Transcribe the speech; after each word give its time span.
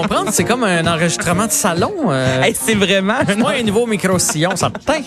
comprendre. 0.00 0.30
C'est 0.32 0.44
comme 0.44 0.64
un 0.64 0.86
enregistrement 0.86 1.46
de 1.46 1.52
salon. 1.52 1.92
Euh, 2.08 2.42
Hey, 2.42 2.54
c'est 2.54 2.74
vraiment... 2.74 3.18
Moi, 3.38 3.52
un 3.52 3.62
nouveau 3.62 3.86
micro-sillon, 3.86 4.54
ça 4.56 4.68
me 4.68 4.74
teint. 4.74 5.02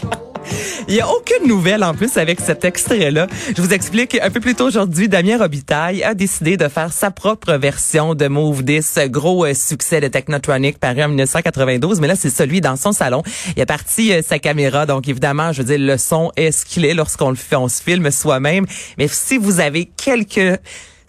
Il 0.88 0.96
y 0.96 1.02
a 1.02 1.08
aucune 1.08 1.48
nouvelle 1.48 1.84
en 1.84 1.94
plus 1.94 2.18
avec 2.18 2.40
cet 2.40 2.66
extrait-là. 2.66 3.28
Je 3.56 3.62
vous 3.62 3.74
explique 3.74 4.18
un 4.20 4.32
peu 4.32 4.40
plus 4.40 4.56
tôt 4.56 4.66
aujourd'hui, 4.66 5.08
Damien 5.08 5.38
Robitaille 5.38 6.02
a 6.04 6.16
décidé 6.16 6.58
de 6.58 6.68
faire 6.68 6.92
sa 6.92 7.12
propre 7.12 7.54
version 7.54 8.16
de 8.16 8.28
Move 8.28 8.64
This, 8.64 8.98
gros 9.08 9.46
euh, 9.46 9.54
succès 9.54 10.02
de 10.02 10.08
Technotronic 10.08 10.80
paru 10.80 11.04
en 11.04 11.10
1992, 11.10 12.00
mais 12.00 12.08
là 12.08 12.16
c'est 12.16 12.32
celui 12.32 12.62
dans 12.62 12.78
son 12.78 12.92
salon. 12.92 13.22
Il 13.56 13.62
a 13.62 13.66
parti 13.68 14.12
euh, 14.12 14.22
sa 14.26 14.40
caméra, 14.40 14.86
donc 14.88 15.08
évidemment, 15.08 15.52
je 15.52 15.62
veux 15.62 15.68
dire, 15.68 15.80
le 15.80 15.98
son 15.98 16.32
est 16.36 16.52
ce 16.52 16.66
qu'il 16.66 16.86
est 16.86 16.96
lorsqu'on 16.96 17.30
le 17.30 17.36
fait, 17.36 17.58
on 17.58 17.68
se 17.68 17.84
filme 17.84 18.10
soi-même. 18.10 18.66
Mais 18.98 19.08
si 19.08 19.38
vous 19.38 19.60
avez 19.60 19.86
quelques 19.86 20.60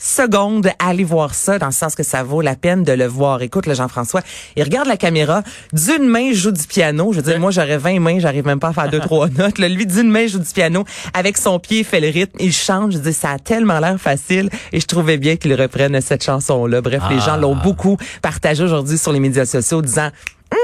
secondes, 0.00 0.70
allez 0.78 1.04
voir 1.04 1.34
ça, 1.34 1.58
dans 1.58 1.66
le 1.66 1.72
sens 1.72 1.94
que 1.94 2.02
ça 2.02 2.22
vaut 2.22 2.40
la 2.40 2.56
peine 2.56 2.82
de 2.82 2.92
le 2.92 3.06
voir. 3.06 3.42
Écoute, 3.42 3.66
le 3.66 3.74
Jean-François, 3.74 4.22
il 4.56 4.62
regarde 4.62 4.88
la 4.88 4.96
caméra, 4.96 5.42
d'une 5.72 6.08
main 6.08 6.20
il 6.20 6.34
joue 6.34 6.50
du 6.50 6.66
piano. 6.66 7.12
Je 7.12 7.18
veux 7.18 7.22
dire, 7.22 7.38
moi 7.38 7.50
j'aurais 7.50 7.76
20 7.76 8.00
mains, 8.00 8.18
j'arrive 8.18 8.46
même 8.46 8.58
pas 8.58 8.68
à 8.68 8.72
faire 8.72 8.88
deux, 8.88 9.00
trois 9.00 9.28
notes. 9.28 9.58
Là, 9.58 9.68
lui, 9.68 9.86
d'une 9.86 10.10
main 10.10 10.22
il 10.22 10.28
joue 10.28 10.38
du 10.38 10.50
piano, 10.52 10.84
avec 11.12 11.36
son 11.36 11.58
pied, 11.58 11.80
il 11.80 11.84
fait 11.84 12.00
le 12.00 12.08
rythme, 12.08 12.36
il 12.40 12.52
chante. 12.52 12.92
Je 12.92 12.98
dis, 12.98 13.12
ça 13.12 13.32
a 13.32 13.38
tellement 13.38 13.78
l'air 13.78 14.00
facile, 14.00 14.48
et 14.72 14.80
je 14.80 14.86
trouvais 14.86 15.18
bien 15.18 15.36
qu'il 15.36 15.54
reprenne 15.54 16.00
cette 16.00 16.24
chanson-là. 16.24 16.80
Bref, 16.80 17.02
les 17.10 17.20
gens 17.20 17.36
l'ont 17.36 17.56
beaucoup 17.56 17.98
partagé 18.22 18.64
aujourd'hui 18.64 18.96
sur 18.96 19.12
les 19.12 19.20
médias 19.20 19.44
sociaux, 19.44 19.82
disant, 19.82 20.10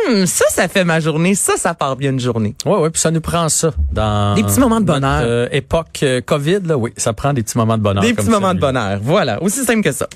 Hum, 0.09 0.27
ça, 0.27 0.45
ça 0.49 0.69
fait 0.69 0.85
ma 0.85 1.01
journée. 1.01 1.35
Ça, 1.35 1.57
ça 1.57 1.75
part 1.75 1.97
bien 1.97 2.11
une 2.11 2.21
journée. 2.21 2.55
Oui, 2.65 2.75
oui, 2.81 2.91
puis 2.91 3.01
ça 3.01 3.11
nous 3.11 3.21
prend 3.21 3.49
ça 3.49 3.73
dans 3.93 4.35
Des 4.35 4.43
petits 4.43 4.61
moments 4.61 4.81
de 4.81 4.87
bonheur. 4.87 5.01
notre, 5.21 5.27
euh, 5.27 5.49
époque 5.53 6.01
euh, 6.03 6.21
Covid, 6.21 6.61
là, 6.65 6.77
oui, 6.77 6.93
ça 6.97 7.13
prend 7.13 7.33
des 7.33 7.43
petits 7.43 7.59
moments 7.59 7.77
de 7.77 7.83
bonheur. 7.83 8.03
Des 8.03 8.15
petits 8.15 8.31
moments 8.31 8.55
de 8.55 8.61
bonheur. 8.61 8.99
Voilà. 9.03 9.43
Aussi 9.43 9.65
simple 9.65 9.83
que 9.83 9.93
ça. 9.93 10.09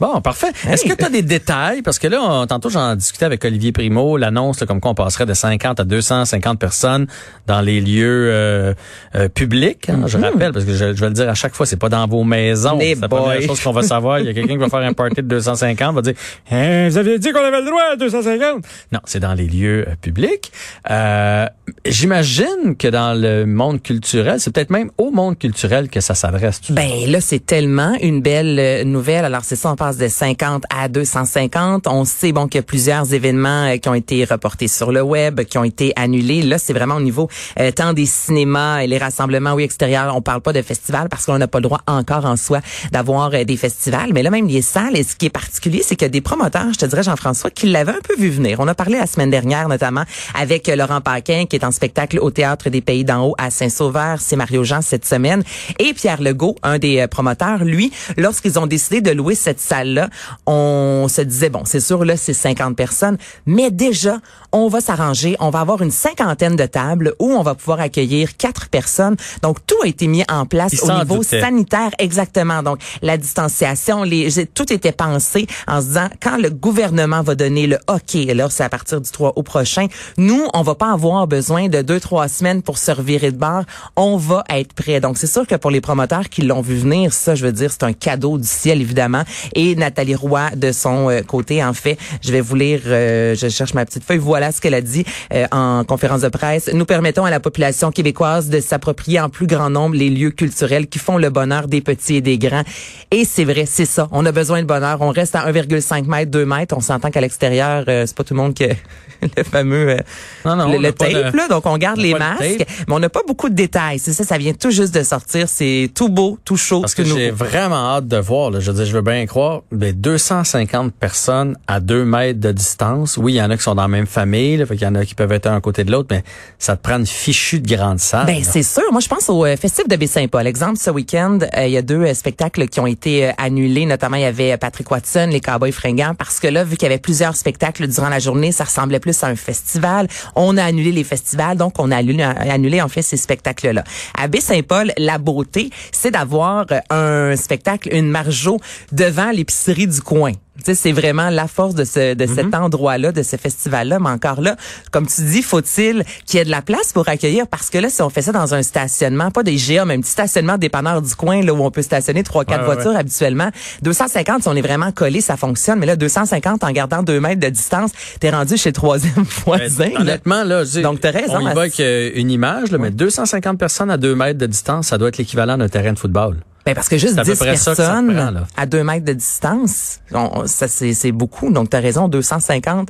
Bon, 0.00 0.20
parfait. 0.20 0.48
Est-ce 0.70 0.84
que 0.84 0.94
tu 0.94 1.04
as 1.04 1.10
des 1.10 1.22
détails? 1.22 1.82
Parce 1.82 1.98
que 1.98 2.06
là, 2.06 2.20
on- 2.22 2.46
tantôt, 2.46 2.70
j'en 2.70 2.94
discutais 2.94 3.24
avec 3.24 3.44
Olivier 3.44 3.72
Primo, 3.72 4.16
l'annonce, 4.16 4.64
comme 4.66 4.80
quoi 4.80 4.92
on 4.92 4.94
passerait 4.94 5.26
de 5.26 5.34
50 5.34 5.80
à 5.80 5.84
250 5.84 6.58
personnes 6.58 7.06
dans 7.46 7.60
les 7.60 7.80
lieux 7.80 8.28
euh, 8.30 8.74
euh, 9.16 9.28
publics. 9.28 9.88
hein, 9.88 10.02
Je 10.06 10.18
rappelle, 10.18 10.52
parce 10.52 10.64
que 10.64 10.72
je, 10.72 10.94
je 10.94 11.00
vais 11.00 11.08
le 11.08 11.14
dire 11.14 11.28
à 11.28 11.34
chaque 11.34 11.54
fois, 11.54 11.66
c'est 11.66 11.76
pas 11.76 11.88
dans 11.88 12.06
vos 12.06 12.24
maisons. 12.24 12.78
C'est 12.80 12.94
la 13.00 13.08
première 13.08 13.42
chose 13.42 13.60
qu'on 13.60 13.72
va 13.72 13.82
savoir. 13.82 14.20
Il 14.20 14.26
y 14.26 14.28
a 14.28 14.34
quelqu'un 14.34 14.54
qui 14.54 14.58
va 14.60 14.68
faire 14.68 14.78
un 14.80 14.92
party 14.92 15.16
de 15.16 15.22
250, 15.22 15.94
va 15.94 16.02
dire, 16.02 16.14
Hein, 16.50 16.88
vous 16.88 16.96
aviez 16.98 17.18
dit 17.18 17.30
qu'on 17.32 17.44
avait 17.44 17.60
le 17.60 17.66
droit 17.66 17.82
à 17.92 17.96
250. 17.96 18.64
Non, 18.92 19.00
c'est 19.04 19.20
dans 19.20 19.34
les 19.34 19.46
lieux 19.46 19.84
euh, 19.88 19.94
publics. 20.00 20.52
Euh, 20.90 21.46
J'imagine 21.84 22.76
que 22.78 22.88
dans 22.88 23.18
le 23.18 23.44
monde 23.46 23.82
culturel, 23.82 24.40
c'est 24.40 24.52
peut-être 24.52 24.70
même 24.70 24.90
au 24.98 25.10
monde 25.10 25.38
culturel 25.38 25.88
que 25.88 26.00
ça 26.00 26.14
s'adresse. 26.14 26.60
Ben 26.70 26.88
là, 27.08 27.20
c'est 27.20 27.44
tellement 27.44 27.94
une 28.00 28.20
belle 28.20 28.58
euh, 28.58 28.84
nouvelle. 28.84 29.24
Alors 29.24 29.42
c'est 29.44 29.56
ça, 29.56 29.70
on 29.72 29.76
de 29.96 30.08
50 30.08 30.64
à 30.68 30.88
250. 30.88 31.86
On 31.86 32.04
sait 32.04 32.32
bon 32.32 32.46
qu'il 32.46 32.58
y 32.58 32.60
a 32.60 32.62
plusieurs 32.62 33.14
événements 33.14 33.64
euh, 33.64 33.76
qui 33.76 33.88
ont 33.88 33.94
été 33.94 34.24
reportés 34.24 34.68
sur 34.68 34.92
le 34.92 35.02
web, 35.02 35.40
qui 35.42 35.56
ont 35.56 35.64
été 35.64 35.92
annulés. 35.96 36.42
Là, 36.42 36.58
c'est 36.58 36.72
vraiment 36.72 36.96
au 36.96 37.00
niveau 37.00 37.28
euh, 37.58 37.70
tant 37.70 37.92
des 37.92 38.06
cinémas 38.06 38.80
et 38.80 38.86
les 38.86 38.98
rassemblements 38.98 39.54
oui 39.54 39.62
extérieurs. 39.62 40.14
On 40.14 40.20
parle 40.20 40.40
pas 40.40 40.52
de 40.52 40.62
festivals 40.62 41.08
parce 41.08 41.24
qu'on 41.24 41.38
n'a 41.38 41.48
pas 41.48 41.58
le 41.58 41.62
droit 41.62 41.80
encore 41.86 42.26
en 42.26 42.36
soi 42.36 42.60
d'avoir 42.92 43.30
euh, 43.32 43.44
des 43.44 43.56
festivals. 43.56 44.12
Mais 44.12 44.22
là, 44.22 44.30
même 44.30 44.46
les 44.46 44.62
salles. 44.62 44.96
Et 44.96 45.02
ce 45.02 45.16
qui 45.16 45.26
est 45.26 45.30
particulier, 45.30 45.82
c'est 45.82 46.02
a 46.02 46.08
des 46.08 46.20
promoteurs, 46.20 46.72
je 46.72 46.78
te 46.78 46.86
dirais 46.86 47.02
Jean-François, 47.02 47.50
qui 47.50 47.66
l'avaient 47.68 47.92
un 47.92 48.00
peu 48.02 48.14
vu 48.16 48.28
venir. 48.28 48.58
On 48.60 48.68
a 48.68 48.74
parlé 48.74 48.98
la 48.98 49.06
semaine 49.06 49.30
dernière 49.30 49.68
notamment 49.68 50.04
avec 50.34 50.68
Laurent 50.68 51.00
Paquin 51.00 51.46
qui 51.48 51.56
est 51.56 51.64
en 51.64 51.70
spectacle 51.70 52.18
au 52.20 52.30
théâtre 52.30 52.68
des 52.68 52.80
Pays 52.80 53.04
d'en 53.04 53.26
haut 53.26 53.34
à 53.38 53.50
Saint-Sauveur. 53.50 54.20
C'est 54.20 54.36
Mario 54.36 54.64
Jean 54.64 54.82
cette 54.82 55.04
semaine 55.04 55.42
et 55.78 55.94
Pierre 55.94 56.20
Legault, 56.20 56.56
un 56.62 56.78
des 56.78 57.06
promoteurs, 57.08 57.64
lui, 57.64 57.92
lorsqu'ils 58.16 58.58
ont 58.58 58.66
décidé 58.66 59.00
de 59.00 59.10
louer 59.10 59.34
cette 59.34 59.60
salle-là, 59.78 60.08
on 60.46 61.06
se 61.08 61.22
disait 61.22 61.50
bon, 61.50 61.62
c'est 61.64 61.80
sûr 61.80 62.04
là 62.04 62.16
c'est 62.16 62.32
50 62.32 62.76
personnes, 62.76 63.16
mais 63.46 63.70
déjà 63.70 64.18
on 64.52 64.68
va 64.68 64.80
s'arranger, 64.80 65.36
on 65.40 65.50
va 65.50 65.60
avoir 65.60 65.82
une 65.82 65.90
cinquantaine 65.90 66.56
de 66.56 66.66
tables 66.66 67.14
où 67.18 67.32
on 67.32 67.42
va 67.42 67.54
pouvoir 67.54 67.80
accueillir 67.80 68.36
quatre 68.36 68.68
personnes. 68.68 69.16
Donc 69.42 69.58
tout 69.66 69.76
a 69.84 69.86
été 69.86 70.06
mis 70.06 70.24
en 70.30 70.46
place 70.46 70.72
Ils 70.72 70.82
au 70.82 70.98
niveau 70.98 71.22
sanitaire 71.22 71.90
exactement. 71.98 72.62
Donc 72.62 72.78
la 73.02 73.16
distanciation, 73.16 74.02
les 74.02 74.46
tout 74.46 74.72
était 74.72 74.92
pensé 74.92 75.46
en 75.66 75.80
se 75.80 75.86
disant 75.86 76.08
quand 76.22 76.38
le 76.38 76.50
gouvernement 76.50 77.22
va 77.22 77.34
donner 77.34 77.66
le 77.66 77.78
OK, 77.88 78.14
là 78.14 78.48
c'est 78.50 78.64
à 78.64 78.68
partir 78.68 79.00
du 79.00 79.10
3 79.10 79.34
au 79.36 79.42
prochain, 79.42 79.86
nous 80.16 80.46
on 80.54 80.62
va 80.62 80.74
pas 80.74 80.92
avoir 80.92 81.26
besoin 81.26 81.68
de 81.68 81.82
deux 81.82 82.00
trois 82.00 82.28
semaines 82.28 82.62
pour 82.62 82.78
se 82.78 82.90
revirer 82.90 83.30
de 83.32 83.36
bar, 83.36 83.64
on 83.96 84.16
va 84.16 84.44
être 84.48 84.72
prêt. 84.72 85.00
Donc 85.00 85.18
c'est 85.18 85.26
sûr 85.26 85.46
que 85.46 85.54
pour 85.54 85.70
les 85.70 85.80
promoteurs 85.80 86.28
qui 86.28 86.42
l'ont 86.42 86.62
vu 86.62 86.76
venir, 86.76 87.12
ça 87.12 87.34
je 87.34 87.44
veux 87.44 87.52
dire 87.52 87.70
c'est 87.70 87.84
un 87.84 87.92
cadeau 87.92 88.38
du 88.38 88.46
ciel 88.46 88.80
évidemment. 88.80 89.22
Et 89.54 89.67
Nathalie 89.76 90.14
Roy 90.14 90.50
de 90.56 90.72
son 90.72 91.10
euh, 91.10 91.20
côté 91.22 91.62
en 91.64 91.72
fait, 91.74 91.98
je 92.22 92.32
vais 92.32 92.40
vous 92.40 92.54
lire, 92.56 92.80
euh, 92.86 93.34
je 93.34 93.48
cherche 93.48 93.74
ma 93.74 93.84
petite 93.84 94.04
feuille, 94.04 94.18
voilà 94.18 94.52
ce 94.52 94.60
qu'elle 94.60 94.74
a 94.74 94.80
dit 94.80 95.04
euh, 95.32 95.46
en 95.52 95.84
conférence 95.84 96.20
de 96.22 96.28
presse. 96.28 96.70
Nous 96.72 96.84
permettons 96.84 97.24
à 97.24 97.30
la 97.30 97.40
population 97.40 97.90
québécoise 97.90 98.48
de 98.48 98.60
s'approprier 98.60 99.20
en 99.20 99.28
plus 99.28 99.46
grand 99.46 99.70
nombre 99.70 99.96
les 99.96 100.10
lieux 100.10 100.30
culturels 100.30 100.86
qui 100.86 100.98
font 100.98 101.18
le 101.18 101.30
bonheur 101.30 101.68
des 101.68 101.80
petits 101.80 102.16
et 102.16 102.20
des 102.20 102.38
grands. 102.38 102.62
Et 103.10 103.24
c'est 103.24 103.44
vrai, 103.44 103.64
c'est 103.66 103.84
ça. 103.84 104.08
On 104.12 104.24
a 104.26 104.32
besoin 104.32 104.60
de 104.62 104.66
bonheur. 104.66 104.98
On 105.00 105.10
reste 105.10 105.34
à 105.34 105.50
1,5 105.50 106.06
mètres, 106.06 106.30
2 106.30 106.44
mètres. 106.44 106.74
On 106.76 106.80
s'entend 106.80 107.10
qu'à 107.10 107.20
l'extérieur, 107.20 107.84
euh, 107.88 108.04
c'est 108.06 108.16
pas 108.16 108.24
tout 108.24 108.34
le 108.34 108.40
monde 108.40 108.54
qui 108.54 108.64
a 108.64 108.68
le 109.36 109.42
fameux 109.44 109.88
euh, 109.90 109.96
Non, 110.44 110.56
non, 110.56 110.70
le, 110.72 110.78
le 110.78 110.92
tape, 110.92 111.10
de- 111.12 111.36
là. 111.36 111.48
Donc, 111.48 111.66
on 111.66 111.76
garde 111.78 111.98
on 111.98 112.02
les 112.02 112.14
masques. 112.14 112.66
Mais 112.86 112.94
on 112.94 112.98
n'a 112.98 113.08
pas 113.08 113.22
beaucoup 113.26 113.48
de 113.48 113.54
détails. 113.54 113.98
C'est 113.98 114.12
ça, 114.12 114.24
ça 114.24 114.38
vient 114.38 114.52
tout 114.52 114.70
juste 114.70 114.94
de 114.94 115.02
sortir. 115.02 115.48
C'est 115.48 115.90
tout 115.94 116.08
beau, 116.08 116.38
tout 116.44 116.56
chaud, 116.56 116.80
Parce 116.80 116.94
que 116.94 117.04
j'ai 117.04 117.30
vraiment 117.30 117.94
hâte 117.96 118.06
de 118.08 118.16
voir. 118.18 118.50
Là. 118.50 118.60
Je 118.60 118.70
veux 118.70 118.76
dire, 118.76 118.86
je 118.86 118.92
veux 118.92 119.02
bien 119.02 119.24
croire. 119.26 119.57
Mais 119.70 119.92
250 119.92 120.92
personnes 120.94 121.56
à 121.66 121.80
deux 121.80 122.04
mètres 122.04 122.40
de 122.40 122.52
distance. 122.52 123.16
Oui, 123.16 123.34
il 123.34 123.36
y 123.36 123.42
en 123.42 123.50
a 123.50 123.56
qui 123.56 123.62
sont 123.62 123.74
dans 123.74 123.82
la 123.82 123.88
même 123.88 124.06
famille. 124.06 124.56
Là, 124.56 124.66
fait 124.66 124.76
qu'il 124.76 124.86
y 124.86 124.90
en 124.90 124.94
a 124.94 125.04
qui 125.04 125.14
peuvent 125.14 125.32
être 125.32 125.46
un 125.46 125.56
à 125.56 125.60
côté 125.60 125.84
de 125.84 125.92
l'autre, 125.92 126.08
mais 126.10 126.24
ça 126.58 126.76
te 126.76 126.82
prend 126.82 126.98
une 126.98 127.06
fichue 127.06 127.60
de 127.60 127.74
grande 127.74 127.98
salle. 128.00 128.26
Ben 128.26 128.42
c'est 128.42 128.62
sûr. 128.62 128.84
Moi, 128.90 129.00
je 129.00 129.08
pense 129.08 129.28
au 129.28 129.44
euh, 129.44 129.56
Festif 129.56 129.88
de 129.88 129.96
Baie-Saint-Paul. 129.96 130.46
Exemple, 130.46 130.78
ce 130.78 130.90
week-end, 130.90 131.38
euh, 131.56 131.66
il 131.66 131.72
y 131.72 131.76
a 131.76 131.82
deux 131.82 132.02
euh, 132.02 132.14
spectacles 132.14 132.68
qui 132.68 132.80
ont 132.80 132.86
été 132.86 133.28
euh, 133.28 133.32
annulés. 133.38 133.86
Notamment, 133.86 134.16
il 134.16 134.22
y 134.22 134.26
avait 134.26 134.52
euh, 134.52 134.56
Patrick 134.56 134.90
Watson, 134.90 135.28
les 135.30 135.40
Cowboys 135.40 135.72
fringants, 135.72 136.14
parce 136.16 136.40
que 136.40 136.48
là, 136.48 136.64
vu 136.64 136.76
qu'il 136.76 136.84
y 136.84 136.90
avait 136.90 136.98
plusieurs 136.98 137.36
spectacles 137.36 137.86
durant 137.86 138.08
la 138.08 138.18
journée, 138.18 138.52
ça 138.52 138.64
ressemblait 138.64 139.00
plus 139.00 139.22
à 139.22 139.28
un 139.28 139.36
festival. 139.36 140.08
On 140.36 140.56
a 140.56 140.64
annulé 140.64 140.92
les 140.92 141.04
festivals, 141.04 141.56
donc 141.56 141.74
on 141.78 141.90
a 141.90 141.96
annulé, 141.96 142.22
annulé 142.22 142.80
en 142.82 142.88
fait 142.88 143.02
ces 143.02 143.16
spectacles-là. 143.16 143.84
À 144.18 144.28
Baie-Saint-Paul, 144.28 144.92
la 144.98 145.18
beauté, 145.18 145.70
c'est 145.92 146.10
d'avoir 146.10 146.66
euh, 146.70 147.32
un 147.32 147.36
spectacle, 147.36 147.88
une 147.92 148.08
margeau 148.08 148.58
devant 148.92 149.30
l'épicerie 149.48 149.86
du 149.86 150.00
coin. 150.02 150.32
C'est 150.64 150.92
vraiment 150.92 151.30
la 151.30 151.46
force 151.46 151.74
de 151.74 151.84
ce 151.84 152.14
de 152.14 152.26
cet 152.26 152.52
endroit-là, 152.52 153.12
de 153.12 153.22
ce 153.22 153.36
festival-là. 153.36 154.00
Mais 154.00 154.10
encore 154.10 154.40
là, 154.40 154.56
comme 154.90 155.06
tu 155.06 155.22
dis, 155.22 155.40
faut-il 155.40 156.02
qu'il 156.26 156.38
y 156.38 156.40
ait 156.40 156.44
de 156.44 156.50
la 156.50 156.62
place 156.62 156.92
pour 156.92 157.08
accueillir? 157.08 157.46
Parce 157.46 157.70
que 157.70 157.78
là, 157.78 157.88
si 157.88 158.02
on 158.02 158.10
fait 158.10 158.22
ça 158.22 158.32
dans 158.32 158.54
un 158.54 158.62
stationnement, 158.62 159.30
pas 159.30 159.44
des 159.44 159.56
GA, 159.56 159.84
mais 159.84 159.94
un 159.94 160.00
petit 160.00 160.10
stationnement 160.10 160.58
dépanneur 160.58 161.00
du 161.00 161.14
coin 161.14 161.42
là 161.42 161.54
où 161.54 161.62
on 161.62 161.70
peut 161.70 161.82
stationner 161.82 162.24
trois 162.24 162.44
quatre 162.44 162.62
Ouais, 162.62 162.68
ouais, 162.68 162.74
voitures 162.74 162.96
habituellement, 162.96 163.50
250 163.82 164.42
si 164.42 164.48
on 164.48 164.56
est 164.56 164.60
vraiment 164.60 164.90
collé, 164.90 165.20
ça 165.20 165.36
fonctionne. 165.36 165.78
Mais 165.78 165.86
là, 165.86 165.96
250 165.96 166.64
en 166.64 166.70
gardant 166.72 167.02
deux 167.04 167.20
mètres 167.20 167.40
de 167.40 167.48
distance, 167.48 167.92
t'es 168.20 168.30
rendu 168.30 168.56
chez 168.56 168.70
le 168.70 168.74
troisième 168.74 169.24
voisin. 169.46 169.90
Honnêtement, 169.96 170.42
là, 170.42 170.64
je 170.64 170.70
dis, 170.70 170.82
Donc, 170.82 171.00
t'as 171.00 171.12
raison, 171.12 171.36
On 171.36 171.40
y 171.40 171.54
va 171.54 171.60
avec 171.60 171.78
euh, 171.78 172.10
une 172.14 172.30
image, 172.30 172.72
là, 172.72 172.78
mais 172.78 172.90
250 172.90 173.58
personnes 173.58 173.90
à 173.90 173.96
deux 173.96 174.16
mètres 174.16 174.38
de 174.38 174.46
distance, 174.46 174.88
ça 174.88 174.98
doit 174.98 175.08
être 175.08 175.18
l'équivalent 175.18 175.56
d'un 175.56 175.68
terrain 175.68 175.92
de 175.92 175.98
football. 175.98 176.38
Ben 176.68 176.74
parce 176.74 176.88
que 176.88 176.98
juste 176.98 177.14
C'est 177.14 177.20
à 177.20 177.24
peu 177.24 177.32
10 177.32 177.38
près 177.38 177.56
ça 177.56 177.70
que 177.70 177.76
ça 177.76 177.82
personnes 177.84 178.14
prend, 178.14 178.40
à 178.56 178.66
deux 178.66 178.84
mètres 178.84 179.04
de 179.06 179.12
distance, 179.14 180.00
on- 180.12 180.46
ça 180.46 180.68
c'est 180.68 181.12
beaucoup. 181.12 181.50
Donc, 181.50 181.70
t'as 181.70 181.80
raison, 181.80 182.08
250 182.08 182.88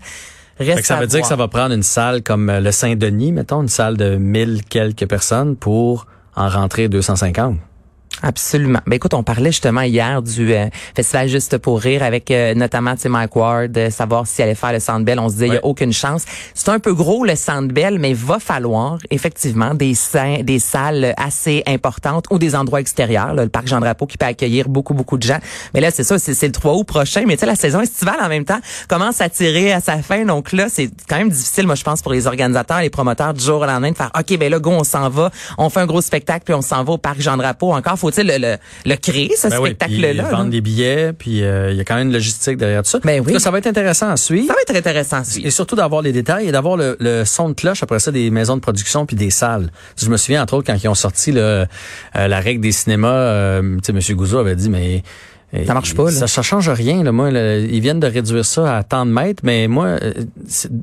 reste 0.58 0.84
ça 0.86 0.96
veut 0.96 1.06
dire 1.06 1.20
que 1.22 1.26
ça 1.28 1.36
va 1.36 1.46
prendre 1.48 1.72
une 1.74 1.84
salle 1.84 2.22
comme 2.22 2.50
euh, 2.50 2.60
le 2.60 2.72
Saint-Denis, 2.72 3.30
mettons, 3.30 3.62
une 3.62 3.68
salle 3.68 3.96
de 3.96 4.16
1000 4.16 4.62
quelques 4.68 5.06
personnes 5.06 5.54
pour 5.54 6.06
en 6.34 6.48
rentrer 6.48 6.88
250. 6.88 7.56
Absolument. 8.20 8.80
Ben 8.86 8.96
écoute, 8.96 9.14
on 9.14 9.22
parlait 9.22 9.52
justement 9.52 9.82
hier 9.82 10.22
du 10.22 10.52
euh, 10.52 10.66
festival 10.96 11.28
Juste 11.28 11.58
pour 11.58 11.80
rire 11.80 12.02
avec 12.02 12.30
euh, 12.32 12.52
notamment 12.54 12.94
sais, 12.96 13.08
Mike 13.08 13.36
Ward, 13.36 13.76
euh, 13.76 13.90
savoir 13.90 14.26
s'il 14.26 14.42
allait 14.42 14.56
faire 14.56 14.72
le 14.72 14.80
Centre 14.80 15.04
Bell. 15.04 15.20
On 15.20 15.28
se 15.28 15.34
disait 15.34 15.46
il 15.46 15.50
y 15.50 15.52
Ouais. 15.52 15.58
a 15.58 15.64
aucune 15.64 15.92
chance. 15.92 16.24
C'est 16.52 16.68
un 16.70 16.80
peu 16.80 16.94
gros 16.94 17.24
le 17.24 17.36
Centre 17.36 17.72
Bell, 17.72 17.98
mais 18.00 18.10
il 18.10 18.16
va 18.16 18.40
falloir 18.40 18.98
effectivement 19.10 19.72
des 19.74 19.94
sa- 19.94 20.42
des 20.42 20.58
salles 20.58 21.14
assez 21.16 21.62
importantes 21.66 22.24
ou 22.30 22.38
des 22.38 22.56
endroits 22.56 22.80
extérieurs. 22.80 23.34
là, 23.34 23.44
le 23.44 23.50
parc 23.50 23.68
Jean 23.68 23.78
Drapeau 23.78 24.06
qui 24.06 24.16
peut 24.18 24.26
accueillir 24.26 24.68
beaucoup 24.68 24.94
beaucoup 24.94 25.16
de 25.16 25.22
gens. 25.22 25.38
Mais 25.74 25.80
là 25.80 25.90
c'est 25.92 26.02
ça, 26.04 26.18
c'est 26.18 26.34
c'est 26.34 26.46
le 26.46 26.52
3 26.52 26.74
août 26.74 26.84
prochain. 26.84 27.22
Mais 27.26 27.34
tu 27.36 27.40
sais 27.40 27.46
la 27.46 27.54
saison 27.56 27.80
estivale 27.80 28.16
en 28.20 28.28
même 28.28 28.44
temps 28.44 28.58
commence 28.88 29.20
à 29.20 29.28
tirer 29.28 29.72
à 29.72 29.80
sa 29.80 29.98
fin. 30.02 30.24
Donc 30.24 30.52
là 30.52 30.66
c'est 30.68 30.90
quand 31.08 31.18
même 31.18 31.30
difficile, 31.30 31.66
moi 31.66 31.76
je 31.76 31.84
pense 31.84 32.02
pour 32.02 32.12
les 32.12 32.26
organisateurs, 32.26 32.80
les 32.80 32.90
promoteurs 32.90 33.32
du 33.34 33.44
jour 33.44 33.60
au 33.60 33.66
lendemain 33.66 33.92
de 33.92 33.96
faire 33.96 34.10
ok 34.18 34.38
ben 34.38 34.50
là 34.50 34.58
go 34.58 34.70
on 34.70 34.84
s'en 34.84 35.08
va, 35.08 35.30
on 35.56 35.68
fait 35.70 35.80
un 35.80 35.86
gros 35.86 36.00
spectacle 36.00 36.42
puis 36.44 36.54
on 36.54 36.62
s'en 36.62 36.82
va 36.84 36.92
au 36.94 36.98
parc 36.98 37.20
Jean 37.20 37.36
Drapeau. 37.36 37.72
Encore 37.74 37.97
faut-il 37.98 38.26
le, 38.26 38.38
le, 38.38 38.56
le 38.86 38.96
créer 38.96 39.30
ce 39.36 39.48
Ben 39.48 39.58
oui, 39.58 39.74
puis 39.74 39.94
spectacle 39.94 40.16
là? 40.16 40.24
ils 40.28 40.36
vendent 40.36 40.50
des 40.50 40.60
billets, 40.60 41.12
puis 41.12 41.42
euh, 41.42 41.70
il 41.70 41.76
y 41.76 41.80
a 41.80 41.84
quand 41.84 41.96
même 41.96 42.08
une 42.08 42.12
logistique 42.14 42.56
derrière 42.56 42.82
tout 42.82 42.90
ça. 42.90 43.00
Ben 43.04 43.22
oui. 43.24 43.32
Ça, 43.34 43.38
ça 43.40 43.50
va 43.50 43.58
être 43.58 43.66
intéressant 43.66 44.08
à 44.10 44.16
suivre. 44.16 44.46
Ça 44.46 44.54
va 44.54 44.60
être 44.62 44.76
intéressant. 44.76 45.18
à 45.18 45.24
suivre. 45.24 45.46
Et 45.46 45.50
surtout 45.50 45.76
d'avoir 45.76 46.02
les 46.02 46.12
détails 46.12 46.48
et 46.48 46.52
d'avoir 46.52 46.76
le, 46.76 46.96
le 47.00 47.24
son 47.24 47.48
de 47.50 47.54
cloche 47.54 47.82
après 47.82 47.98
ça 47.98 48.10
des 48.10 48.30
maisons 48.30 48.56
de 48.56 48.60
production 48.60 49.04
puis 49.06 49.16
des 49.16 49.30
salles. 49.30 49.70
Je 50.00 50.08
me 50.08 50.16
souviens 50.16 50.42
entre 50.42 50.54
autres 50.54 50.66
quand 50.66 50.78
ils 50.82 50.88
ont 50.88 50.94
sorti 50.94 51.32
le, 51.32 51.40
euh, 51.40 51.66
la 52.28 52.40
règle 52.40 52.60
des 52.60 52.72
cinémas, 52.72 53.08
euh, 53.08 53.76
tu 53.76 53.80
sais 53.84 53.92
Monsieur 53.92 54.14
Gouzeau 54.14 54.38
avait 54.38 54.56
dit 54.56 54.70
mais 54.70 55.02
Et 55.52 55.64
Ça 55.64 55.72
marche 55.72 55.94
pas, 55.94 56.04
là. 56.04 56.10
Ça, 56.10 56.26
ça 56.26 56.42
change 56.42 56.68
rien. 56.68 57.02
Là. 57.02 57.10
Moi, 57.10 57.30
là, 57.30 57.56
ils 57.56 57.80
viennent 57.80 58.00
de 58.00 58.06
réduire 58.06 58.44
ça 58.44 58.76
à 58.78 58.82
tant 58.82 59.06
de 59.06 59.10
mètres, 59.10 59.40
mais 59.44 59.66
moi, 59.66 59.86
euh, 60.02 60.12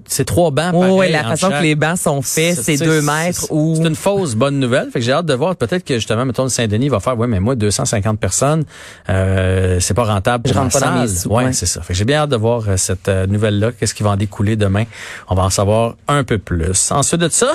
c'est 0.07 0.25
trois 0.25 0.49
bancs. 0.49 0.73
Oui, 0.73 0.87
pareils 0.89 1.11
la 1.11 1.19
entre 1.19 1.29
façon 1.29 1.49
chaque. 1.51 1.59
que 1.59 1.63
les 1.63 1.75
bancs 1.75 1.97
sont 1.99 2.21
faits, 2.23 2.59
c'est 2.63 2.77
deux 2.77 3.01
mètres 3.03 3.45
ou... 3.51 3.75
C'est 3.75 3.87
une 3.87 3.95
fausse 3.95 4.33
bonne 4.33 4.59
nouvelle. 4.59 4.89
Fait 4.91 4.99
que 4.99 5.05
j'ai 5.05 5.11
hâte 5.11 5.27
de 5.27 5.35
voir. 5.35 5.55
Peut-être 5.55 5.83
que 5.85 5.93
justement, 5.95 6.25
mettons, 6.25 6.43
le 6.43 6.49
Saint-Denis 6.49 6.89
va 6.89 6.99
faire, 6.99 7.15
ouais, 7.17 7.27
mais 7.27 7.39
moi, 7.39 7.53
250 7.53 8.19
personnes, 8.19 8.63
euh, 9.09 9.79
c'est 9.79 9.93
pas 9.93 10.03
rentable 10.05 10.47
Je 10.47 10.53
pour 10.53 10.61
rentre 10.63 10.75
ma 10.75 10.81
pas 10.81 10.87
dans 10.95 11.01
mes 11.01 11.07
salle. 11.09 11.17
sous, 11.17 11.29
Ouais, 11.29 11.43
ouais. 11.45 11.53
c'est 11.53 11.65
ça. 11.67 11.81
Fait 11.81 11.93
que 11.93 11.99
j'ai 11.99 12.05
bien 12.05 12.21
hâte 12.21 12.29
de 12.31 12.35
voir 12.35 12.63
euh, 12.67 12.77
cette 12.77 13.07
euh, 13.07 13.27
nouvelle-là. 13.27 13.71
Qu'est-ce 13.71 13.93
qui 13.93 14.01
va 14.01 14.11
en 14.11 14.17
découler 14.17 14.55
demain? 14.55 14.85
On 15.29 15.35
va 15.35 15.43
en 15.43 15.49
savoir 15.51 15.95
un 16.07 16.23
peu 16.23 16.39
plus. 16.39 16.91
Ensuite 16.91 17.21
de 17.21 17.29
ça, 17.29 17.51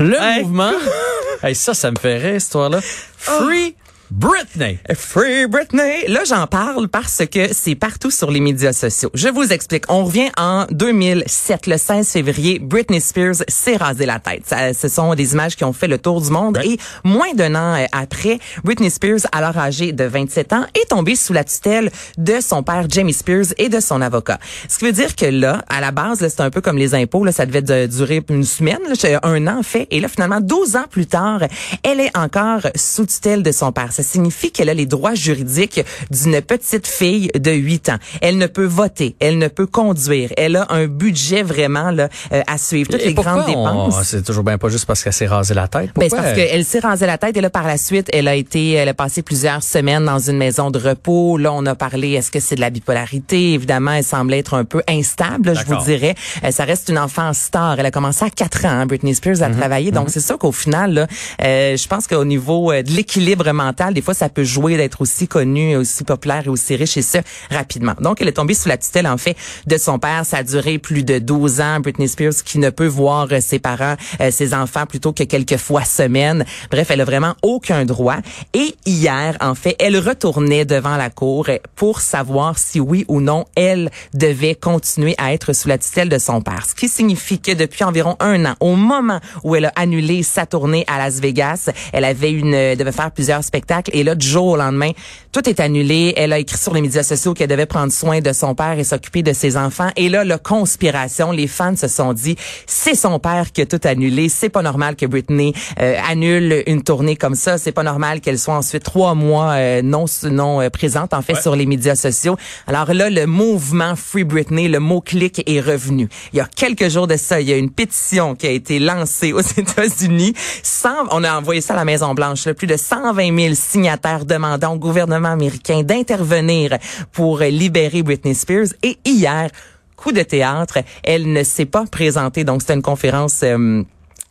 le 0.00 0.16
Hey. 0.18 0.42
mouvement. 0.44 0.72
hey, 1.42 1.54
ça, 1.54 1.74
ça 1.74 1.90
me 1.90 1.96
fait 1.96 2.16
rire, 2.16 2.32
cette 2.40 2.44
histoire-là. 2.44 2.78
Free 3.16 3.74
Britney. 4.16 4.78
Free 4.94 5.48
Britney. 5.48 6.06
Là, 6.06 6.20
j'en 6.24 6.46
parle 6.46 6.86
parce 6.86 7.22
que 7.26 7.52
c'est 7.52 7.74
partout 7.74 8.12
sur 8.12 8.30
les 8.30 8.38
médias 8.38 8.72
sociaux. 8.72 9.10
Je 9.12 9.26
vous 9.26 9.52
explique. 9.52 9.86
On 9.88 10.04
revient 10.04 10.30
en 10.38 10.66
2007, 10.70 11.66
le 11.66 11.76
16 11.76 12.08
février. 12.12 12.60
Britney 12.60 13.00
Spears 13.00 13.42
s'est 13.48 13.76
rasé 13.76 14.06
la 14.06 14.20
tête. 14.20 14.42
Ça, 14.46 14.72
ce 14.72 14.86
sont 14.86 15.16
des 15.16 15.32
images 15.32 15.56
qui 15.56 15.64
ont 15.64 15.72
fait 15.72 15.88
le 15.88 15.98
tour 15.98 16.20
du 16.22 16.30
monde. 16.30 16.60
Et 16.62 16.78
moins 17.02 17.34
d'un 17.34 17.56
an 17.56 17.74
euh, 17.76 17.86
après, 17.90 18.38
Britney 18.62 18.88
Spears, 18.88 19.18
alors 19.32 19.58
âgée 19.58 19.90
de 19.90 20.04
27 20.04 20.52
ans, 20.52 20.64
est 20.80 20.90
tombée 20.90 21.16
sous 21.16 21.32
la 21.32 21.42
tutelle 21.42 21.90
de 22.16 22.40
son 22.40 22.62
père 22.62 22.86
Jamie 22.88 23.14
Spears 23.14 23.46
et 23.58 23.68
de 23.68 23.80
son 23.80 24.00
avocat. 24.00 24.38
Ce 24.68 24.78
qui 24.78 24.84
veut 24.84 24.92
dire 24.92 25.16
que 25.16 25.26
là, 25.26 25.64
à 25.68 25.80
la 25.80 25.90
base, 25.90 26.20
c'est 26.20 26.40
un 26.40 26.50
peu 26.50 26.60
comme 26.60 26.78
les 26.78 26.94
impôts. 26.94 27.24
Là, 27.24 27.32
ça 27.32 27.46
devait 27.46 27.62
de- 27.62 27.86
durer 27.88 28.22
une 28.30 28.44
semaine, 28.44 28.78
là, 28.88 29.20
un 29.24 29.44
an 29.48 29.58
en 29.58 29.62
fait. 29.64 29.88
Et 29.90 29.98
là, 29.98 30.06
finalement, 30.06 30.40
12 30.40 30.76
ans 30.76 30.84
plus 30.88 31.06
tard, 31.06 31.40
elle 31.82 31.98
est 31.98 32.16
encore 32.16 32.60
sous 32.76 33.06
tutelle 33.06 33.42
de 33.42 33.50
son 33.50 33.72
père. 33.72 33.92
Ça 33.92 34.03
signifie 34.04 34.52
qu'elle 34.52 34.68
a 34.68 34.74
les 34.74 34.86
droits 34.86 35.14
juridiques 35.14 35.80
d'une 36.10 36.40
petite 36.40 36.86
fille 36.86 37.30
de 37.38 37.50
8 37.50 37.88
ans. 37.88 37.98
Elle 38.20 38.38
ne 38.38 38.46
peut 38.46 38.64
voter, 38.64 39.16
elle 39.20 39.38
ne 39.38 39.48
peut 39.48 39.66
conduire. 39.66 40.30
Elle 40.36 40.56
a 40.56 40.66
un 40.70 40.86
budget 40.86 41.42
vraiment 41.42 41.90
là, 41.90 42.08
euh, 42.32 42.42
à 42.46 42.58
suivre. 42.58 42.90
Toutes 42.90 43.00
Et 43.02 43.06
les 43.06 43.14
grandes 43.14 43.46
dépenses. 43.46 44.02
C'est 44.04 44.24
toujours 44.24 44.44
bien 44.44 44.58
pas 44.58 44.68
juste 44.68 44.86
parce 44.86 45.02
qu'elle 45.02 45.12
s'est 45.12 45.26
rasé 45.26 45.54
la 45.54 45.68
tête? 45.68 45.90
Ben, 45.94 46.02
c'est 46.02 46.08
Pourquoi? 46.10 46.22
parce 46.24 46.36
qu'elle 46.36 46.64
s'est 46.64 46.78
rasé 46.78 47.06
la 47.06 47.18
tête 47.18 47.36
et 47.36 47.40
là 47.40 47.50
par 47.50 47.66
la 47.66 47.78
suite, 47.78 48.08
elle 48.12 48.28
a 48.28 48.34
été, 48.34 48.72
elle 48.72 48.88
a 48.88 48.94
passé 48.94 49.22
plusieurs 49.22 49.62
semaines 49.62 50.04
dans 50.04 50.18
une 50.18 50.36
maison 50.36 50.70
de 50.70 50.78
repos. 50.78 51.36
Là, 51.38 51.52
on 51.52 51.64
a 51.66 51.74
parlé, 51.74 52.12
est-ce 52.12 52.30
que 52.30 52.40
c'est 52.40 52.54
de 52.56 52.60
la 52.60 52.70
bipolarité? 52.70 53.54
Évidemment, 53.54 53.92
elle 53.92 54.04
semblait 54.04 54.38
être 54.38 54.54
un 54.54 54.64
peu 54.64 54.82
instable, 54.88 55.54
je 55.56 55.64
vous 55.64 55.84
dirais. 55.84 56.14
Euh, 56.44 56.50
ça 56.50 56.64
reste 56.64 56.88
une 56.88 56.98
enfant 56.98 57.32
star. 57.32 57.78
Elle 57.78 57.86
a 57.86 57.90
commencé 57.90 58.24
à 58.24 58.30
4 58.30 58.64
ans, 58.66 58.68
hein, 58.68 58.86
Britney 58.86 59.14
Spears, 59.14 59.42
à 59.42 59.50
travailler. 59.50 59.90
Donc 59.90 60.10
c'est 60.10 60.20
ça 60.20 60.36
qu'au 60.36 60.52
final, 60.52 60.94
là, 60.94 61.06
euh, 61.42 61.76
je 61.76 61.88
pense 61.88 62.06
qu'au 62.06 62.24
niveau 62.24 62.72
euh, 62.72 62.82
de 62.82 62.90
l'équilibre 62.92 63.50
mental, 63.52 63.83
des 63.92 64.02
fois, 64.02 64.14
ça 64.14 64.28
peut 64.28 64.44
jouer 64.44 64.76
d'être 64.76 65.00
aussi 65.00 65.28
connue, 65.28 65.76
aussi 65.76 66.04
populaire 66.04 66.42
et 66.46 66.48
aussi 66.48 66.76
riche 66.76 66.96
et 66.96 67.02
ça 67.02 67.20
rapidement. 67.50 67.94
Donc 68.00 68.20
elle 68.20 68.28
est 68.28 68.32
tombée 68.32 68.54
sous 68.54 68.68
la 68.68 68.76
tutelle 68.76 69.06
en 69.06 69.16
fait 69.16 69.36
de 69.66 69.76
son 69.76 69.98
père. 69.98 70.24
Ça 70.24 70.38
a 70.38 70.42
duré 70.42 70.78
plus 70.78 71.04
de 71.04 71.18
12 71.18 71.60
ans. 71.60 71.80
Britney 71.80 72.08
Spears 72.08 72.42
qui 72.44 72.58
ne 72.58 72.70
peut 72.70 72.86
voir 72.86 73.28
euh, 73.30 73.40
ses 73.40 73.58
parents, 73.58 73.96
euh, 74.20 74.30
ses 74.30 74.54
enfants 74.54 74.86
plutôt 74.86 75.12
que 75.12 75.24
quelques 75.24 75.56
fois 75.56 75.84
semaine. 75.84 76.44
Bref, 76.70 76.90
elle 76.90 77.00
a 77.00 77.04
vraiment 77.04 77.34
aucun 77.42 77.84
droit. 77.84 78.16
Et 78.52 78.74
hier, 78.86 79.36
en 79.40 79.54
fait, 79.54 79.76
elle 79.78 79.98
retournait 79.98 80.64
devant 80.64 80.96
la 80.96 81.10
cour 81.10 81.46
euh, 81.48 81.58
pour 81.76 82.00
savoir 82.00 82.58
si 82.58 82.80
oui 82.80 83.04
ou 83.08 83.20
non 83.20 83.44
elle 83.56 83.90
devait 84.12 84.54
continuer 84.54 85.14
à 85.18 85.32
être 85.32 85.52
sous 85.52 85.68
la 85.68 85.78
tutelle 85.78 86.08
de 86.08 86.18
son 86.18 86.40
père. 86.40 86.66
Ce 86.68 86.74
qui 86.74 86.88
signifie 86.88 87.40
que 87.40 87.52
depuis 87.52 87.84
environ 87.84 88.16
un 88.20 88.44
an, 88.44 88.54
au 88.60 88.76
moment 88.76 89.20
où 89.42 89.54
elle 89.56 89.66
a 89.66 89.72
annulé 89.76 90.22
sa 90.22 90.46
tournée 90.46 90.84
à 90.86 90.98
Las 90.98 91.20
Vegas, 91.20 91.70
elle 91.92 92.04
avait 92.04 92.32
une 92.32 92.74
devait 92.74 92.92
faire 92.92 93.10
plusieurs 93.10 93.42
spectacles 93.44 93.73
et 93.92 94.04
là 94.04 94.14
du 94.14 94.26
jour 94.26 94.46
au 94.46 94.56
lendemain, 94.56 94.90
tout 95.32 95.48
est 95.48 95.60
annulé. 95.60 96.12
Elle 96.16 96.32
a 96.32 96.38
écrit 96.38 96.58
sur 96.58 96.74
les 96.74 96.80
médias 96.80 97.02
sociaux 97.02 97.34
qu'elle 97.34 97.48
devait 97.48 97.66
prendre 97.66 97.92
soin 97.92 98.20
de 98.20 98.32
son 98.32 98.54
père 98.54 98.78
et 98.78 98.84
s'occuper 98.84 99.22
de 99.22 99.32
ses 99.32 99.56
enfants. 99.56 99.90
Et 99.96 100.08
là, 100.08 100.24
la 100.24 100.38
conspiration, 100.38 101.30
les 101.32 101.46
fans 101.46 101.76
se 101.76 101.88
sont 101.88 102.12
dit, 102.12 102.36
c'est 102.66 102.94
son 102.94 103.18
père 103.18 103.52
qui 103.52 103.62
a 103.62 103.66
tout 103.66 103.80
annulé. 103.84 104.28
C'est 104.28 104.48
pas 104.48 104.62
normal 104.62 104.96
que 104.96 105.06
Britney 105.06 105.52
euh, 105.80 105.96
annule 106.08 106.62
une 106.66 106.82
tournée 106.82 107.16
comme 107.16 107.34
ça. 107.34 107.58
C'est 107.58 107.72
pas 107.72 107.82
normal 107.82 108.20
qu'elle 108.20 108.38
soit 108.38 108.54
ensuite 108.56 108.82
trois 108.84 109.14
mois 109.14 109.52
euh, 109.52 109.82
non 109.82 110.04
non 110.30 110.60
euh, 110.60 110.70
présente 110.70 111.12
en 111.14 111.22
fait 111.22 111.34
Ouais. 111.34 111.42
sur 111.42 111.56
les 111.56 111.66
médias 111.66 111.96
sociaux. 111.96 112.36
Alors 112.68 112.92
là, 112.94 113.10
le 113.10 113.26
mouvement 113.26 113.96
Free 113.96 114.22
Britney, 114.24 114.68
le 114.68 114.78
mot 114.78 115.00
clic 115.00 115.42
est 115.50 115.60
revenu. 115.60 116.08
Il 116.32 116.36
y 116.36 116.40
a 116.40 116.46
quelques 116.54 116.88
jours 116.88 117.06
de 117.08 117.16
ça, 117.16 117.40
il 117.40 117.48
y 117.48 117.52
a 117.52 117.56
une 117.56 117.70
pétition 117.70 118.34
qui 118.36 118.46
a 118.46 118.50
été 118.50 118.78
lancée 118.78 119.32
aux 119.32 119.40
États-Unis. 119.56 120.32
100 120.62 120.88
On 121.10 121.24
a 121.24 121.36
envoyé 121.36 121.60
ça 121.60 121.74
à 121.74 121.76
la 121.76 121.84
Maison 121.84 122.14
Blanche. 122.14 122.44
Là, 122.46 122.54
plus 122.54 122.66
de 122.68 122.76
120 122.76 123.36
000 123.36 123.54
signataires 123.64 124.24
demandant 124.24 124.74
au 124.74 124.78
gouvernement 124.78 125.30
américain 125.30 125.82
d'intervenir 125.82 126.78
pour 127.12 127.38
libérer 127.40 128.02
Britney 128.02 128.34
Spears. 128.34 128.68
Et 128.82 128.98
hier, 129.04 129.50
coup 129.96 130.12
de 130.12 130.22
théâtre, 130.22 130.78
elle 131.02 131.32
ne 131.32 131.42
s'est 131.42 131.64
pas 131.66 131.84
présentée. 131.90 132.44
Donc 132.44 132.60
c'était 132.62 132.74
une 132.74 132.82
conférence. 132.82 133.40
euh, 133.42 133.82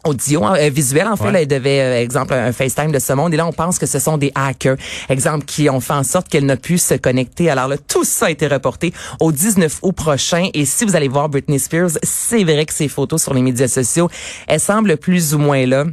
audio, 0.06 0.44
euh, 0.46 0.70
visuel. 0.70 1.08
En 1.08 1.16
fait, 1.16 1.24
Ouais. 1.24 1.32
là, 1.32 1.42
elle 1.44 1.48
devait, 1.48 1.80
euh, 1.80 2.02
exemple, 2.02 2.34
un 2.34 2.52
FaceTime 2.52 2.92
de 2.92 3.00
ce 3.00 3.14
monde. 3.14 3.34
Et 3.34 3.38
là, 3.38 3.48
on 3.48 3.54
pense 3.54 3.80
que 3.80 3.86
ce 3.86 4.00
sont 4.00 4.18
des 4.18 4.34
hackers, 4.36 4.76
exemple, 5.08 5.46
qui 5.46 5.70
ont 5.70 5.80
fait 5.80 5.94
en 5.94 6.04
sorte 6.04 6.28
qu'elle 6.28 6.46
n'a 6.46 6.58
pu 6.58 6.78
se 6.78 6.96
connecter. 6.96 7.50
Alors 7.50 7.70
là, 7.70 7.78
tout 7.78 8.04
ça 8.04 8.26
a 8.26 8.30
été 8.30 8.48
reporté 8.48 8.92
au 9.22 9.32
19 9.32 9.80
août 9.82 9.94
prochain. 9.96 10.50
Et 10.54 10.66
si 10.66 10.84
vous 10.84 10.98
allez 10.98 11.08
voir 11.08 11.30
Britney 11.30 11.58
Spears, 11.58 11.92
c'est 12.04 12.44
vrai 12.44 12.66
que 12.66 12.74
ses 12.74 12.90
photos 12.90 13.24
sur 13.24 13.34
les 13.34 13.42
médias 13.42 13.70
sociaux, 13.70 14.10
elle 14.48 14.60
semble 14.60 14.98
plus 14.98 15.34
ou 15.36 15.38
moins 15.38 15.66
là. 15.66 15.86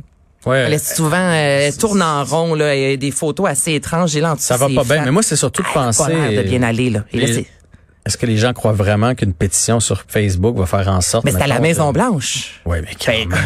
Ouais. 0.46 0.58
Elle 0.66 0.72
est 0.74 0.94
souvent, 0.94 1.16
euh, 1.18 1.66
elle 1.68 1.76
tourne 1.76 2.02
en 2.02 2.24
rond, 2.24 2.54
là, 2.54 2.74
et 2.74 2.96
des 2.96 3.10
photos 3.10 3.48
assez 3.48 3.74
étranges. 3.74 4.16
Et 4.16 4.20
là, 4.20 4.32
en 4.32 4.36
Ça 4.38 4.56
va 4.56 4.68
pas 4.74 4.84
bien. 4.84 5.04
Mais 5.04 5.10
moi, 5.10 5.22
c'est 5.22 5.36
surtout 5.36 5.62
de 5.62 5.68
penser. 5.68 6.02
pas 6.02 6.08
l'air 6.08 6.42
de 6.42 6.48
bien 6.48 6.62
aller, 6.62 6.88
là. 6.90 7.04
Et 7.12 7.18
Les- 7.18 7.46
Est-ce 8.06 8.16
que 8.16 8.24
les 8.24 8.38
gens 8.38 8.54
croient 8.54 8.72
vraiment 8.72 9.14
qu'une 9.14 9.34
pétition 9.34 9.78
sur 9.80 10.04
Facebook 10.08 10.56
va 10.56 10.64
faire 10.64 10.88
en 10.88 11.02
sorte 11.02 11.24
mais 11.26 11.32
c'est 11.32 11.42
à 11.42 11.46
la 11.46 11.60
Maison 11.60 11.92
Blanche. 11.92 12.60
Ouais, 12.64 12.80
mais 12.80 12.92
quand 12.98 13.12
Ben, 13.12 13.28
même. 13.28 13.38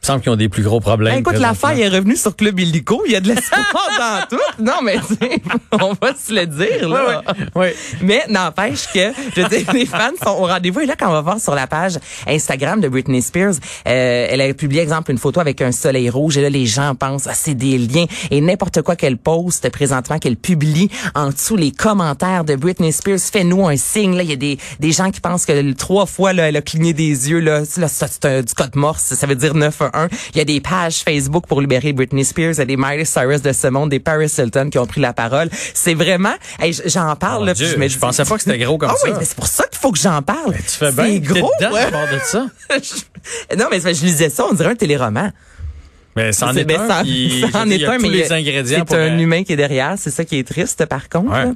Il 0.00 0.06
me 0.06 0.06
semble 0.06 0.22
qu'ils 0.22 0.32
ont 0.32 0.36
des 0.36 0.48
plus 0.48 0.62
gros 0.62 0.80
problèmes. 0.80 1.12
Ben, 1.12 1.20
écoute, 1.20 1.38
l'affaire 1.38 1.78
est 1.78 1.88
revenue 1.88 2.16
sur 2.16 2.34
Club 2.34 2.58
Illico. 2.58 3.02
Il 3.04 3.12
y 3.12 3.16
a 3.16 3.20
de 3.20 3.28
l'espoir 3.28 3.66
dans 3.98 4.26
tout. 4.30 4.62
Non, 4.62 4.80
mais 4.82 4.96
on 5.72 5.92
va 5.92 6.14
se 6.14 6.32
le 6.32 6.46
dire, 6.46 6.88
là. 6.88 7.22
Ouais. 7.54 7.76
Mais 8.00 8.22
n'empêche 8.30 8.86
que, 8.94 9.12
je 9.36 9.42
veux 9.42 9.48
dire, 9.48 9.70
les 9.74 9.84
fans 9.84 10.12
sont 10.22 10.30
au 10.30 10.46
rendez-vous. 10.46 10.80
Et 10.80 10.86
là, 10.86 10.94
quand 10.98 11.08
on 11.08 11.12
va 11.12 11.20
voir 11.20 11.38
sur 11.38 11.54
la 11.54 11.66
page 11.66 11.98
Instagram 12.26 12.80
de 12.80 12.88
Britney 12.88 13.20
Spears, 13.20 13.56
euh, 13.86 14.26
elle 14.30 14.40
a 14.40 14.54
publié, 14.54 14.80
exemple, 14.80 15.10
une 15.10 15.18
photo 15.18 15.38
avec 15.38 15.60
un 15.60 15.70
soleil 15.70 16.08
rouge. 16.08 16.38
Et 16.38 16.42
là, 16.42 16.48
les 16.48 16.64
gens 16.64 16.94
pensent, 16.94 17.26
ah, 17.26 17.34
c'est 17.34 17.54
des 17.54 17.76
liens. 17.76 18.06
Et 18.30 18.40
n'importe 18.40 18.80
quoi 18.80 18.96
qu'elle 18.96 19.18
poste 19.18 19.68
présentement, 19.70 20.18
qu'elle 20.18 20.36
publie 20.36 20.88
en 21.14 21.28
dessous 21.28 21.56
les 21.56 21.72
commentaires 21.72 22.44
de 22.44 22.56
Britney 22.56 22.92
Spears, 22.92 23.20
fais-nous 23.20 23.68
un 23.68 23.76
signe. 23.76 24.16
Là, 24.16 24.22
il 24.22 24.30
y 24.30 24.32
a 24.32 24.36
des, 24.36 24.58
des 24.78 24.92
gens 24.92 25.10
qui 25.10 25.20
pensent 25.20 25.44
que 25.44 25.72
trois 25.72 26.06
fois, 26.06 26.32
là, 26.32 26.48
elle 26.48 26.56
a 26.56 26.62
cligné 26.62 26.94
des 26.94 27.28
yeux. 27.28 27.40
Là, 27.40 27.64
là 27.76 27.88
c'est 27.88 28.46
du 28.46 28.54
code 28.54 28.76
morse. 28.76 29.14
Ça 29.14 29.26
veut 29.26 29.34
dire 29.34 29.54
911. 29.92 30.08
Il 30.34 30.38
y 30.38 30.40
a 30.40 30.44
des 30.44 30.60
pages 30.60 30.96
Facebook 31.04 31.46
pour 31.46 31.60
libérer 31.60 31.92
Britney 31.92 32.24
Spears. 32.24 32.52
Il 32.54 32.58
y 32.58 32.60
a 32.62 32.64
des 32.64 32.76
Miley 32.76 33.04
Cyrus 33.04 33.42
de 33.42 33.52
ce 33.52 33.66
monde, 33.68 33.90
des 33.90 34.00
Paris 34.00 34.30
Hilton 34.38 34.68
qui 34.70 34.78
ont 34.78 34.86
pris 34.86 35.00
la 35.00 35.12
parole. 35.12 35.48
C'est 35.74 35.94
vraiment, 35.94 36.34
hey, 36.60 36.74
j'en 36.86 37.14
parle, 37.16 37.40
Mon 37.40 37.44
là, 37.46 37.54
Dieu, 37.54 37.66
je 37.66 37.76
me 37.76 37.88
je 37.88 37.94
dis- 37.94 37.98
pensais 37.98 38.24
pas 38.24 38.36
que 38.36 38.42
c'était 38.42 38.58
gros 38.58 38.78
comme 38.78 38.90
ah 38.92 38.96
ça. 38.96 39.08
oui, 39.08 39.14
mais 39.18 39.24
c'est 39.24 39.36
pour 39.36 39.46
ça 39.46 39.64
qu'il 39.66 39.78
faut 39.78 39.92
que 39.92 39.98
j'en 39.98 40.22
parle. 40.22 40.54
Tu 40.56 40.62
fais 40.62 40.86
C'est 40.86 40.92
bien. 40.92 41.04
T'es 41.04 41.20
gros. 41.20 41.50
dedans 41.60 41.72
ouais. 41.72 41.80
à 41.82 42.14
de 42.14 42.20
ça. 42.24 42.46
non, 43.56 43.66
mais 43.70 43.80
c'est 43.80 43.94
je 43.94 44.04
lisais 44.04 44.30
ça, 44.30 44.44
on 44.50 44.54
dirait 44.54 44.70
un 44.70 44.74
téléroman. 44.76 45.32
Mais 46.16 46.32
c'en 46.32 46.52
C'est- 46.52 46.60
est 46.60 46.64
ben, 46.64 46.80
un. 46.80 47.04
est 47.04 47.54
un, 47.54 47.98
mais 47.98 48.24
C'est 48.26 48.92
un 48.94 49.18
humain 49.18 49.44
qui 49.44 49.52
est 49.52 49.56
derrière, 49.56 49.94
c'est 49.96 50.10
ça 50.10 50.24
qui 50.24 50.38
est 50.38 50.46
triste 50.46 50.84
par 50.86 51.08
contre. 51.08 51.30
Ouais. 51.32 51.52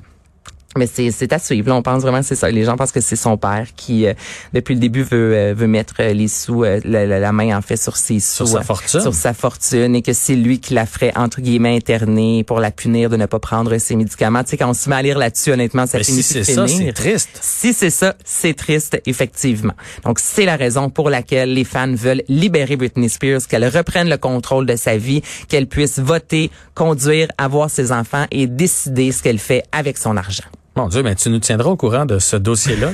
Mais 0.76 0.86
c'est 0.86 1.32
à 1.32 1.38
suivre. 1.38 1.68
Là, 1.68 1.76
on 1.76 1.82
pense 1.82 2.02
vraiment 2.02 2.22
c'est 2.22 2.34
ça. 2.34 2.50
Les 2.50 2.64
gens 2.64 2.76
pensent 2.76 2.92
que 2.92 3.00
c'est 3.00 3.16
son 3.16 3.36
père 3.36 3.66
qui, 3.76 4.06
euh, 4.06 4.14
depuis 4.52 4.74
le 4.74 4.80
début, 4.80 5.02
veut 5.02 5.34
euh, 5.34 5.54
veut 5.56 5.66
mettre 5.66 5.94
euh, 6.00 6.12
les 6.12 6.28
sous, 6.28 6.64
euh, 6.64 6.80
la, 6.84 7.06
la- 7.06 7.32
main 7.32 7.56
en 7.56 7.62
fait 7.62 7.76
sur 7.76 7.96
ses 7.96 8.20
sous, 8.20 8.46
sa 8.46 8.58
euh, 8.58 8.62
fortune. 8.62 9.00
sur 9.00 9.14
sa 9.14 9.34
fortune, 9.34 9.94
et 9.94 10.02
que 10.02 10.12
c'est 10.12 10.34
lui 10.36 10.60
qui 10.60 10.74
la 10.74 10.86
ferait 10.86 11.12
entre 11.16 11.40
guillemets 11.40 11.76
interner 11.76 12.44
pour 12.44 12.60
la 12.60 12.70
punir 12.70 13.10
de 13.10 13.16
ne 13.16 13.26
pas 13.26 13.38
prendre 13.38 13.76
ses 13.78 13.96
médicaments. 13.96 14.42
Tu 14.44 14.50
sais, 14.50 14.56
quand 14.56 14.68
on 14.70 14.74
se 14.74 14.88
met 14.88 14.96
à 14.96 15.02
lire 15.02 15.18
là-dessus, 15.18 15.52
honnêtement, 15.52 15.86
ça 15.86 15.98
Mais 15.98 16.04
finit 16.04 16.22
si 16.22 16.32
c'est 16.34 16.44
ça, 16.44 16.66
c'est 16.66 16.92
triste. 16.92 17.38
Si 17.40 17.72
c'est 17.72 17.90
ça, 17.90 18.14
c'est 18.24 18.54
triste, 18.54 19.00
effectivement. 19.06 19.74
Donc, 20.04 20.18
c'est 20.18 20.44
la 20.44 20.56
raison 20.56 20.90
pour 20.90 21.10
laquelle 21.10 21.52
les 21.52 21.64
fans 21.64 21.92
veulent 21.94 22.22
libérer 22.28 22.76
Britney 22.76 23.08
Spears, 23.08 23.46
qu'elle 23.48 23.66
reprenne 23.66 24.08
le 24.08 24.16
contrôle 24.16 24.66
de 24.66 24.76
sa 24.76 24.96
vie, 24.96 25.22
qu'elle 25.48 25.66
puisse 25.66 25.98
voter, 25.98 26.50
conduire, 26.74 27.28
avoir 27.38 27.70
ses 27.70 27.92
enfants 27.92 28.26
et 28.30 28.46
décider 28.46 29.12
ce 29.12 29.22
qu'elle 29.22 29.38
fait 29.38 29.62
avec 29.72 29.98
son 29.98 30.16
argent. 30.16 30.44
Mon 30.76 30.88
Dieu, 30.88 31.02
mais 31.04 31.14
tu 31.14 31.30
nous 31.30 31.38
tiendras 31.38 31.70
au 31.70 31.76
courant 31.76 32.04
de 32.04 32.18
ce 32.18 32.36
dossier-là. 32.36 32.90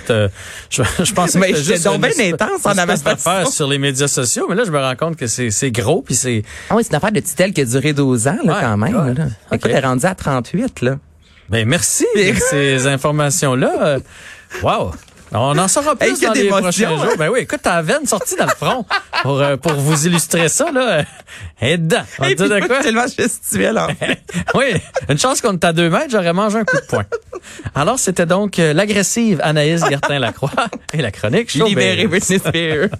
Je, 0.68 0.82
je 1.02 1.12
pensais 1.14 1.38
Mais 1.38 1.52
que 1.52 1.56
c'était 1.58 1.72
juste 1.74 1.84
donc 1.84 1.96
une 2.18 2.34
intense 2.34 2.66
en 2.66 2.74
d'affaire 2.74 3.48
sur 3.48 3.68
les 3.68 3.78
médias 3.78 4.08
sociaux, 4.08 4.46
mais 4.48 4.54
là, 4.54 4.64
je 4.66 4.70
me 4.70 4.78
rends 4.78 4.96
compte 4.96 5.16
que 5.16 5.26
c'est 5.26 5.50
c'est 5.50 5.70
gros, 5.70 6.02
puis 6.02 6.14
c'est... 6.14 6.42
Ah 6.68 6.76
oui, 6.76 6.82
c'est 6.84 6.90
une 6.90 6.96
affaire 6.96 7.12
de 7.12 7.20
tutelle 7.20 7.52
qui 7.54 7.62
a 7.62 7.64
duré 7.64 7.92
12 7.94 8.28
ans, 8.28 8.36
là, 8.44 8.52
Ouais, 8.54 8.60
quand 8.60 8.76
même. 8.76 8.94
ouais. 8.96 9.14
Là. 9.14 9.24
Ok. 9.50 9.66
Écoute, 9.66 9.82
rendue 9.82 10.06
à 10.06 10.14
38, 10.14 10.82
là. 10.82 10.96
Ben 11.48 11.66
merci 11.66 12.06
de 12.16 12.34
ces 12.50 12.86
informations-là. 12.86 13.72
Euh, 13.82 13.98
Wow! 14.62 14.92
On 15.32 15.56
en 15.56 15.68
saura 15.68 15.94
plus 15.96 16.08
Hey, 16.08 16.26
dans 16.26 16.32
les 16.32 16.48
prochains 16.48 16.90
hein? 16.90 16.96
jours. 17.04 17.16
Ben 17.16 17.28
oui, 17.28 17.40
écoute, 17.40 17.62
ta 17.62 17.80
veine 17.82 18.04
sortie 18.06 18.34
dans 18.36 18.46
le 18.46 18.50
front 18.50 18.84
pour, 19.22 19.40
euh, 19.40 19.56
pour 19.56 19.72
vous 19.74 20.06
illustrer 20.06 20.48
ça, 20.48 20.72
là. 20.72 21.04
Et 21.62 21.78
dedans. 21.78 22.02
On 22.18 22.24
Et 22.24 22.34
te 22.34 22.42
de 22.42 22.66
quoi? 22.66 22.80
tellement 22.80 23.06
gestuel, 23.06 23.78
en 23.78 23.88
fait. 23.88 24.20
oui, 24.54 24.74
une 25.08 25.18
chance 25.18 25.40
qu'on 25.40 25.52
est 25.54 25.64
à 25.64 25.72
deux 25.72 25.88
mètres, 25.88 26.10
j'aurais 26.10 26.32
mangé 26.32 26.58
un 26.58 26.64
coup 26.64 26.76
de 26.76 26.86
poing. 26.86 27.04
Alors, 27.74 27.98
c'était 27.98 28.26
donc 28.26 28.58
euh, 28.58 28.72
l'agressive 28.72 29.40
Anaïs 29.42 29.82
Gertin-Lacroix 29.88 30.50
et 30.92 31.00
la 31.00 31.10
chronique. 31.12 31.52
Libérer 31.54 32.06
Britney 32.06 32.38
Spears. 32.38 32.88